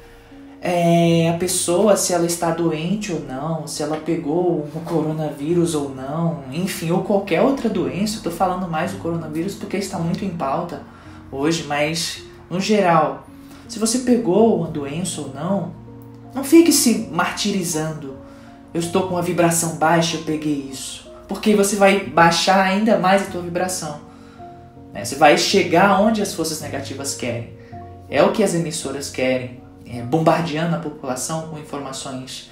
é, 0.62 1.31
a 1.31 1.38
pessoa, 1.39 1.97
se 1.97 2.13
ela 2.13 2.27
está 2.27 2.51
doente 2.51 3.12
ou 3.12 3.21
não, 3.21 3.65
se 3.65 3.81
ela 3.81 3.97
pegou 3.97 4.59
o 4.59 4.81
coronavírus 4.85 5.73
ou 5.73 5.89
não, 5.89 6.43
enfim, 6.51 6.91
ou 6.91 7.01
qualquer 7.01 7.41
outra 7.41 7.69
doença. 7.69 8.17
Estou 8.17 8.31
falando 8.31 8.69
mais 8.69 8.91
do 8.91 9.00
coronavírus 9.00 9.55
porque 9.55 9.77
está 9.77 9.97
muito 9.97 10.23
em 10.23 10.29
pauta 10.29 10.83
hoje, 11.31 11.65
mas 11.67 12.23
no 12.51 12.59
geral, 12.59 13.25
se 13.67 13.79
você 13.79 13.97
pegou 13.97 14.59
uma 14.59 14.67
doença 14.67 15.21
ou 15.21 15.33
não, 15.33 15.82
não 16.33 16.43
fique 16.43 16.71
se 16.71 17.09
martirizando. 17.11 18.17
Eu 18.73 18.79
estou 18.79 19.03
com 19.03 19.15
uma 19.15 19.21
vibração 19.21 19.75
baixa, 19.75 20.17
eu 20.17 20.23
peguei 20.23 20.69
isso. 20.71 21.11
Porque 21.27 21.55
você 21.55 21.75
vai 21.75 22.05
baixar 22.05 22.61
ainda 22.61 22.97
mais 22.97 23.23
a 23.23 23.31
tua 23.31 23.41
vibração. 23.41 24.01
Né? 24.93 25.05
Você 25.05 25.15
vai 25.15 25.37
chegar 25.37 25.99
onde 25.99 26.21
as 26.21 26.33
forças 26.33 26.61
negativas 26.61 27.15
querem. 27.15 27.53
É 28.09 28.23
o 28.23 28.31
que 28.31 28.43
as 28.43 28.53
emissoras 28.53 29.09
querem 29.09 29.61
é, 29.85 30.01
bombardeando 30.01 30.75
a 30.75 30.79
população 30.79 31.49
com 31.49 31.57
informações 31.57 32.51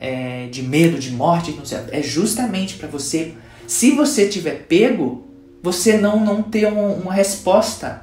é, 0.00 0.46
de 0.46 0.62
medo, 0.62 0.98
de 0.98 1.10
morte, 1.10 1.56
é 1.92 2.02
justamente 2.02 2.76
para 2.76 2.88
você, 2.88 3.34
se 3.66 3.90
você 3.90 4.28
tiver 4.28 4.66
pego, 4.66 5.28
você 5.62 5.98
não, 5.98 6.24
não 6.24 6.42
ter 6.42 6.66
uma, 6.66 7.12
resposta 7.12 8.02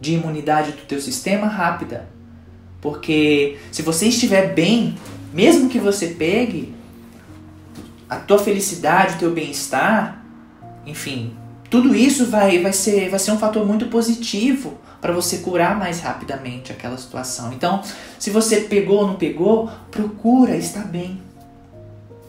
de 0.00 0.14
imunidade 0.14 0.72
do 0.72 0.82
teu 0.82 1.00
sistema 1.00 1.46
rápida. 1.46 2.08
Porque 2.86 3.58
se 3.72 3.82
você 3.82 4.06
estiver 4.06 4.54
bem, 4.54 4.96
mesmo 5.34 5.68
que 5.68 5.80
você 5.80 6.06
pegue, 6.06 6.72
a 8.08 8.14
tua 8.14 8.38
felicidade, 8.38 9.16
o 9.16 9.18
teu 9.18 9.32
bem-estar, 9.32 10.24
enfim, 10.86 11.36
tudo 11.68 11.96
isso 11.96 12.26
vai, 12.26 12.60
vai, 12.60 12.72
ser, 12.72 13.10
vai 13.10 13.18
ser 13.18 13.32
um 13.32 13.38
fator 13.40 13.66
muito 13.66 13.86
positivo 13.86 14.78
para 15.00 15.12
você 15.12 15.38
curar 15.38 15.76
mais 15.76 15.98
rapidamente 15.98 16.70
aquela 16.70 16.96
situação. 16.96 17.52
Então, 17.52 17.82
se 18.20 18.30
você 18.30 18.60
pegou 18.60 18.98
ou 18.98 19.08
não 19.08 19.16
pegou, 19.16 19.68
procura 19.90 20.56
estar 20.56 20.84
bem. 20.84 21.20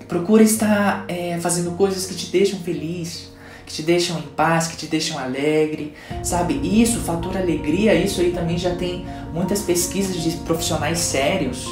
Procura 0.07 0.41
estar 0.41 1.05
é, 1.07 1.37
fazendo 1.39 1.77
coisas 1.77 2.07
que 2.07 2.15
te 2.15 2.31
deixam 2.31 2.57
feliz, 2.61 3.31
que 3.67 3.73
te 3.73 3.83
deixam 3.83 4.17
em 4.17 4.21
paz, 4.21 4.67
que 4.67 4.77
te 4.77 4.87
deixam 4.87 5.19
alegre, 5.19 5.93
sabe? 6.23 6.53
Isso, 6.63 7.01
fator 7.01 7.35
alegria, 7.35 7.93
isso 7.93 8.21
aí 8.21 8.31
também 8.31 8.57
já 8.57 8.73
tem 8.73 9.05
muitas 9.33 9.61
pesquisas 9.61 10.23
de 10.23 10.31
profissionais 10.37 10.99
sérios, 10.99 11.67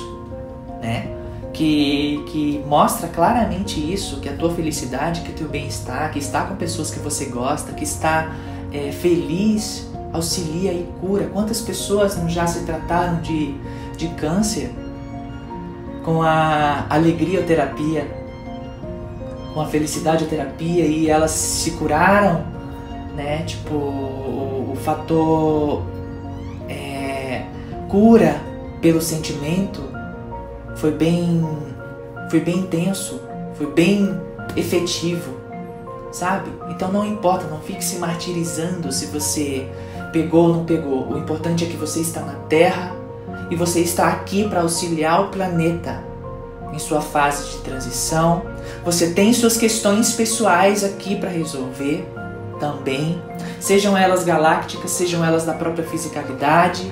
né? 0.81 1.07
Que, 1.53 2.21
que 2.27 2.61
mostra 2.67 3.07
claramente 3.07 3.79
isso, 3.79 4.19
que 4.19 4.27
a 4.27 4.35
tua 4.35 4.53
felicidade, 4.53 5.21
que 5.21 5.31
o 5.31 5.33
teu 5.33 5.47
bem-estar, 5.47 6.11
que 6.11 6.19
está 6.19 6.43
com 6.43 6.55
pessoas 6.57 6.91
que 6.91 6.99
você 6.99 7.25
gosta, 7.27 7.71
que 7.71 7.85
está 7.85 8.35
é, 8.73 8.91
feliz 8.91 9.87
auxilia 10.11 10.73
e 10.73 10.87
cura. 10.99 11.29
Quantas 11.31 11.61
pessoas 11.61 12.17
não 12.17 12.27
já 12.27 12.45
se 12.45 12.65
trataram 12.65 13.21
de, 13.21 13.55
de 13.97 14.07
câncer 14.09 14.71
com 16.03 16.21
a 16.21 16.85
alegria 16.89 17.41
terapia, 17.43 18.24
com 19.55 19.61
a 19.61 19.65
felicidade 19.65 20.25
terapia 20.25 20.85
e 20.85 21.09
elas 21.09 21.31
se 21.31 21.71
curaram, 21.71 22.45
né? 23.15 23.41
Tipo, 23.43 23.73
o, 23.73 24.73
o 24.73 24.75
fator 24.75 25.81
é, 26.69 27.45
cura 27.89 28.39
pelo 28.81 29.01
sentimento 29.01 29.81
foi 30.75 30.91
bem, 30.91 31.43
foi 32.29 32.41
bem 32.41 32.57
intenso, 32.57 33.19
foi 33.55 33.67
bem 33.67 34.13
efetivo 34.55 35.45
sabe? 36.15 36.49
Então 36.69 36.91
não 36.91 37.05
importa, 37.05 37.45
não 37.47 37.59
fique 37.59 37.83
se 37.83 37.97
martirizando 37.97 38.89
se 38.91 39.07
você 39.07 39.69
pegou 40.13 40.47
ou 40.47 40.53
não 40.53 40.65
pegou. 40.65 41.11
O 41.11 41.17
importante 41.17 41.65
é 41.65 41.67
que 41.67 41.75
você 41.75 41.99
está 41.99 42.21
na 42.21 42.35
Terra 42.47 42.93
e 43.51 43.55
você 43.55 43.81
está 43.81 44.07
aqui 44.07 44.47
para 44.47 44.61
auxiliar 44.61 45.23
o 45.23 45.27
planeta 45.27 46.01
em 46.71 46.79
sua 46.79 47.01
fase 47.01 47.51
de 47.51 47.57
transição. 47.57 48.43
Você 48.83 49.11
tem 49.13 49.33
suas 49.33 49.57
questões 49.57 50.13
pessoais 50.13 50.83
aqui 50.83 51.15
para 51.15 51.29
resolver 51.29 52.07
também, 52.59 53.21
sejam 53.59 53.97
elas 53.97 54.23
galácticas, 54.23 54.91
sejam 54.91 55.23
elas 55.23 55.45
da 55.45 55.53
própria 55.53 55.85
fisicalidade. 55.85 56.91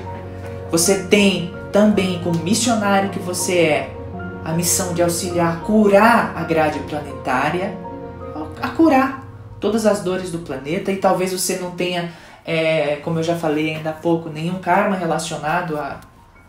Você 0.72 1.04
tem 1.04 1.54
também, 1.72 2.22
como 2.24 2.40
missionário 2.40 3.10
que 3.10 3.20
você 3.20 3.58
é, 3.58 3.96
a 4.44 4.52
missão 4.54 4.94
de 4.94 5.02
auxiliar, 5.02 5.62
curar 5.62 6.34
a 6.36 6.44
grade 6.44 6.80
planetária, 6.80 7.78
a 8.62 8.68
curar 8.70 9.26
todas 9.60 9.86
as 9.86 10.02
dores 10.02 10.32
do 10.32 10.40
planeta. 10.40 10.92
E 10.92 10.98
talvez 10.98 11.32
você 11.32 11.58
não 11.58 11.72
tenha, 11.72 12.12
é, 12.46 12.98
como 12.98 13.20
eu 13.20 13.24
já 13.24 13.36
falei 13.36 13.76
ainda 13.76 13.92
há 13.92 13.94
pouco, 13.94 14.30
nenhum 14.30 14.60
karma 14.60 14.96
relacionado 14.96 15.78
a, 15.78 16.02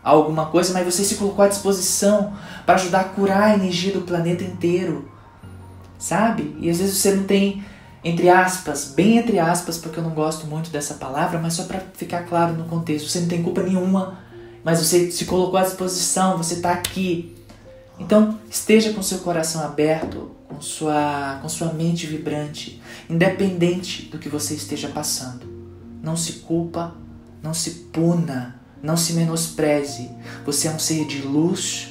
a 0.03 0.09
alguma 0.09 0.47
coisa, 0.47 0.73
mas 0.73 0.85
você 0.85 1.03
se 1.03 1.15
colocou 1.15 1.43
à 1.43 1.47
disposição 1.47 2.33
para 2.65 2.75
ajudar 2.75 2.99
a 3.01 3.03
curar 3.05 3.43
a 3.43 3.53
energia 3.53 3.93
do 3.93 4.01
planeta 4.01 4.43
inteiro, 4.43 5.09
sabe? 5.97 6.55
E 6.59 6.69
às 6.69 6.79
vezes 6.79 6.97
você 6.97 7.13
não 7.13 7.23
tem 7.23 7.63
entre 8.05 8.29
aspas, 8.29 8.93
bem 8.95 9.17
entre 9.17 9.39
aspas, 9.39 9.79
porque 9.79 9.99
eu 9.99 10.03
não 10.03 10.11
gosto 10.11 10.45
muito 10.45 10.69
dessa 10.69 10.93
palavra, 10.93 11.39
mas 11.39 11.55
só 11.55 11.63
para 11.63 11.79
ficar 11.95 12.21
claro 12.21 12.53
no 12.53 12.65
contexto, 12.65 13.09
você 13.09 13.19
não 13.21 13.27
tem 13.27 13.41
culpa 13.41 13.63
nenhuma, 13.63 14.19
mas 14.63 14.77
você 14.77 15.09
se 15.09 15.25
colocou 15.25 15.57
à 15.57 15.63
disposição, 15.63 16.37
você 16.37 16.53
está 16.53 16.71
aqui. 16.71 17.35
Então, 17.97 18.37
esteja 18.47 18.93
com 18.93 19.01
seu 19.01 19.17
coração 19.19 19.63
aberto, 19.63 20.29
com 20.47 20.61
sua, 20.61 21.39
com 21.41 21.49
sua 21.49 21.73
mente 21.73 22.05
vibrante, 22.05 22.79
independente 23.09 24.03
do 24.03 24.19
que 24.19 24.29
você 24.29 24.53
esteja 24.53 24.89
passando. 24.89 25.47
Não 26.03 26.15
se 26.15 26.33
culpa, 26.33 26.93
não 27.41 27.55
se 27.55 27.71
puna, 27.91 28.59
não 28.83 28.95
se 28.95 29.13
menospreze. 29.13 30.11
Você 30.45 30.67
é 30.67 30.71
um 30.71 30.77
ser 30.77 31.05
de 31.05 31.23
luz, 31.23 31.87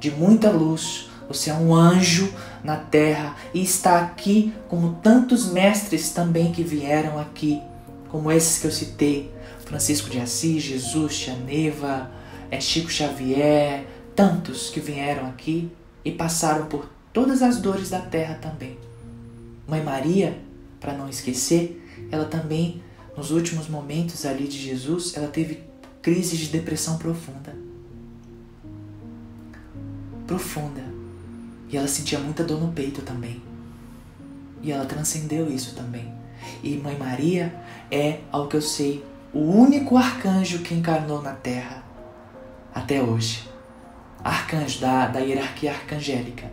de 0.00 0.10
muita 0.10 0.50
luz. 0.50 1.10
Você 1.28 1.50
é 1.50 1.54
um 1.54 1.74
anjo 1.74 2.32
na 2.62 2.76
terra 2.76 3.36
e 3.54 3.62
está 3.62 4.00
aqui 4.00 4.52
como 4.68 4.94
tantos 5.02 5.46
mestres 5.50 6.10
também 6.10 6.52
que 6.52 6.62
vieram 6.62 7.18
aqui, 7.18 7.60
como 8.08 8.30
esses 8.30 8.58
que 8.58 8.66
eu 8.66 8.72
citei: 8.72 9.32
Francisco 9.64 10.10
de 10.10 10.18
Assis, 10.20 10.62
Jesus, 10.62 11.18
Tia 11.18 11.34
Neva, 11.34 12.10
é 12.50 12.60
Chico 12.60 12.90
Xavier, 12.90 13.86
tantos 14.14 14.70
que 14.70 14.80
vieram 14.80 15.26
aqui 15.26 15.70
e 16.04 16.10
passaram 16.10 16.66
por 16.66 16.88
todas 17.12 17.42
as 17.42 17.60
dores 17.60 17.90
da 17.90 18.00
terra 18.00 18.34
também. 18.34 18.78
Mãe 19.66 19.82
Maria, 19.82 20.38
para 20.80 20.94
não 20.94 21.08
esquecer, 21.08 21.84
ela 22.10 22.24
também, 22.24 22.82
nos 23.16 23.30
últimos 23.30 23.68
momentos 23.68 24.24
ali 24.24 24.48
de 24.48 24.58
Jesus, 24.58 25.14
ela 25.16 25.28
teve 25.28 25.62
crise 26.00 26.36
de 26.36 26.46
depressão 26.46 26.96
profunda. 26.96 27.54
Profunda. 30.26 30.97
E 31.68 31.76
ela 31.76 31.88
sentia 31.88 32.18
muita 32.18 32.42
dor 32.42 32.60
no 32.60 32.72
peito 32.72 33.02
também. 33.02 33.42
E 34.62 34.72
ela 34.72 34.84
transcendeu 34.86 35.50
isso 35.50 35.74
também. 35.74 36.12
E 36.62 36.76
Mãe 36.76 36.96
Maria 36.96 37.54
é, 37.90 38.20
ao 38.32 38.48
que 38.48 38.56
eu 38.56 38.62
sei, 38.62 39.04
o 39.32 39.40
único 39.40 39.96
arcanjo 39.96 40.60
que 40.60 40.74
encarnou 40.74 41.22
na 41.22 41.32
Terra 41.32 41.82
até 42.74 43.02
hoje. 43.02 43.48
Arcanjo 44.24 44.80
da, 44.80 45.06
da 45.06 45.20
hierarquia 45.20 45.70
arcangélica. 45.70 46.50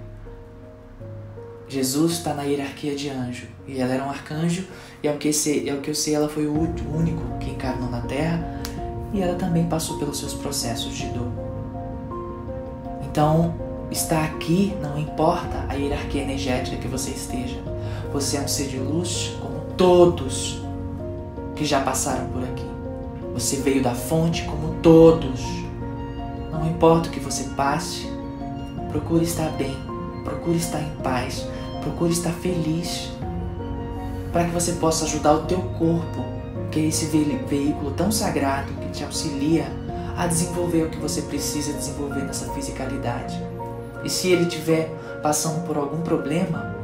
Jesus 1.68 2.14
está 2.14 2.34
na 2.34 2.44
hierarquia 2.44 2.96
de 2.96 3.10
anjo. 3.10 3.48
E 3.68 3.80
ela 3.80 3.94
era 3.94 4.04
um 4.04 4.10
arcanjo, 4.10 4.68
e 5.02 5.08
ao 5.08 5.18
que, 5.18 5.34
sei, 5.34 5.70
ao 5.70 5.78
que 5.78 5.90
eu 5.90 5.96
sei, 5.96 6.14
ela 6.14 6.30
foi 6.30 6.46
o 6.46 6.54
único 6.54 7.38
que 7.40 7.50
encarnou 7.50 7.90
na 7.90 8.02
Terra. 8.02 8.62
E 9.14 9.22
ela 9.22 9.36
também 9.36 9.68
passou 9.68 9.98
pelos 9.98 10.20
seus 10.20 10.34
processos 10.34 10.96
de 10.96 11.08
dor. 11.08 11.32
Então, 13.04 13.56
está 13.92 14.24
aqui 14.24 14.76
não 14.82 14.98
importa 14.98 15.66
a 15.70 15.74
hierarquia 15.74 16.22
energética 16.22 16.78
que 16.78 16.88
você 16.88 17.12
esteja. 17.12 17.60
Você 18.12 18.38
é 18.38 18.42
um 18.42 18.48
ser 18.48 18.68
de 18.68 18.78
luz 18.78 19.36
como 19.42 19.60
todos 19.78 20.62
que 21.56 21.66
já 21.66 21.82
passaram 21.82 22.28
por 22.28 22.44
aqui. 22.44 22.66
Você 23.34 23.58
veio 23.58 23.84
da 23.84 23.94
fonte 23.94 24.44
como 24.44 24.76
todos. 24.82 25.42
Não 26.52 26.68
importa 26.68 27.10
o 27.10 27.12
que 27.12 27.20
você 27.20 27.44
passe, 27.56 28.10
procure 28.90 29.26
estar 29.26 29.50
bem, 29.52 29.76
procure 30.24 30.58
estar 30.58 30.80
em 30.80 30.96
paz, 31.04 31.46
procure 31.82 32.12
estar 32.12 32.32
feliz, 32.32 33.12
para 34.32 34.46
que 34.46 34.52
você 34.52 34.74
possa 34.74 35.06
ajudar 35.06 35.34
o 35.34 35.46
teu 35.46 35.60
corpo, 35.78 36.24
que 36.72 36.80
é 36.80 36.84
esse 36.88 37.06
veículo 37.06 37.92
tão 37.92 38.12
sagrado 38.12 38.72
que 38.74 38.90
te 38.90 39.04
auxilia 39.04 39.66
a 40.18 40.28
desenvolver 40.28 40.84
o 40.84 40.90
que 40.90 40.98
você 40.98 41.22
precisa 41.22 41.74
desenvolver 41.74 42.22
nessa 42.24 42.52
fisicalidade. 42.54 43.38
E 44.06 44.10
se 44.10 44.32
ele 44.32 44.44
estiver 44.44 44.90
passando 45.24 45.66
por 45.66 45.76
algum 45.76 46.02
problema, 46.02 46.76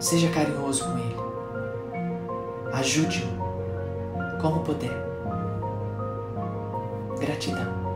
seja 0.00 0.30
carinhoso 0.30 0.84
com 0.84 0.98
ele. 0.98 1.16
Ajude-o 2.72 3.28
como 4.40 4.60
puder. 4.60 4.90
Gratidão. 7.20 7.87